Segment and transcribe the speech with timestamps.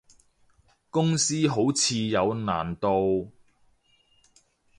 [0.89, 3.31] 公司好似有難度